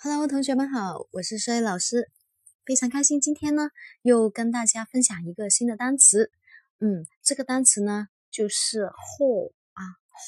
[0.00, 2.08] Hello，同学们好，我是衰老师，
[2.64, 3.70] 非常开心今天呢
[4.02, 6.30] 又跟大家分享一个新的单词。
[6.78, 9.82] 嗯，这个单词呢就是 hall 啊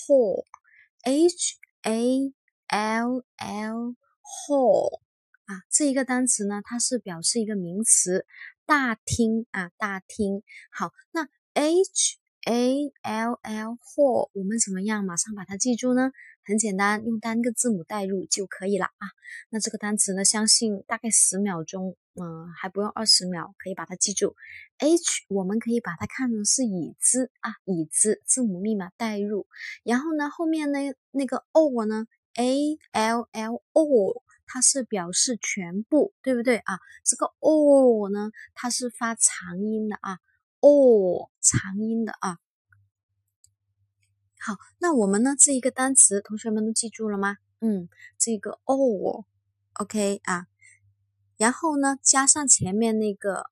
[0.09, 2.33] ，hall，h a
[2.67, 3.95] l l
[4.25, 5.01] hall
[5.45, 8.27] 啊，这一个单词呢它是表示一个名词，
[8.67, 10.43] 大厅啊，大厅。
[10.73, 16.11] 好，那 h a l l hall 我们怎么样马上把它记住呢？
[16.43, 19.07] 很简单，用单个字母代入就可以了啊。
[19.51, 24.35] 那这个单词呢，相信大概十秒钟，嗯，还不用二十秒，可以把它记住。
[24.79, 29.47] H 我们可以把它看成是椅子啊，椅子字母密码代入。
[29.85, 30.79] 然后呢，后面呢
[31.11, 36.79] 那个 O 呢，A L L O，它是表示全部，对不对啊？
[37.05, 40.19] 这个 O 呢，它是发长音的啊
[40.61, 42.39] 哦长音的啊。
[44.39, 45.37] 好，那我们呢？
[45.39, 47.37] 这一个单词，同学们都记住了吗？
[47.61, 50.47] 嗯，这个 all，OK 啊，
[51.37, 53.51] 然后呢，加上前面那个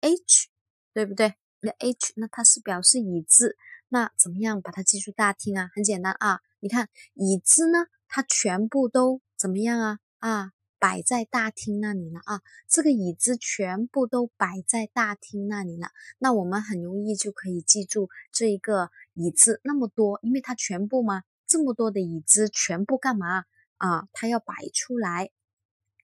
[0.00, 0.48] h，
[0.94, 1.34] 对不对？
[1.60, 3.58] 那 h，那它是表示已知，
[3.90, 5.68] 那怎么样把它记住大厅啊？
[5.74, 9.98] 很简单啊，你看已知呢，它全部都怎么样啊？
[10.20, 10.52] 啊？
[10.84, 12.42] 摆在大厅那里了啊！
[12.68, 23.46] 这个椅子全部都摆在大厅那里了，那我们很容易就可以记住这一个椅子那么多，因为它全部嘛，这么多的椅子全部干嘛
[23.78, 24.08] 啊？
[24.12, 25.30] 它要摆出来，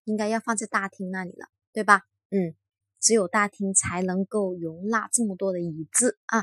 [0.05, 2.07] 应该要放在大厅那里了，对吧？
[2.31, 2.57] 嗯，
[2.99, 6.39] 只有大厅才能够容纳这么多的椅子啊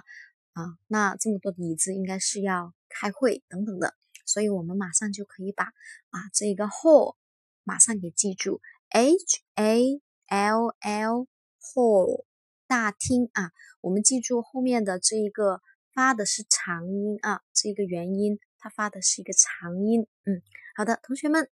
[0.54, 0.78] 啊！
[0.86, 3.96] 那这么多的椅子应该是要开会等等的，
[4.28, 5.64] 所以我们马上就可以把
[6.12, 7.16] 啊这个 hall。
[7.68, 11.28] 马上给记住，H A L L
[11.60, 12.24] hall
[12.66, 13.52] 大厅啊，
[13.82, 15.60] 我们记住后面的这一个
[15.94, 20.08] 发的是长音啊，这一个元音它发的是一个长音。
[20.24, 20.42] 嗯，
[20.78, 21.50] 好的，同学们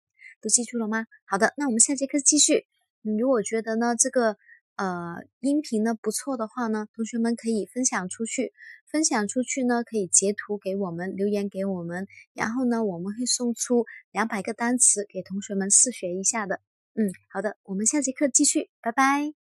[0.43, 1.07] 都记住了吗？
[1.25, 2.67] 好的，那我们下节课继续。
[3.05, 4.37] 嗯如果觉得呢这个。
[4.81, 8.51] 呃，音频呢不错的话呢，同学们可以分享出去，
[8.91, 16.63] 分享出去呢可以截图给我们，留言给我们，然后呢我们会送出两百个单词给同学们试学一下的。
[16.95, 19.40] 嗯，好的，我们下节课继续，拜拜。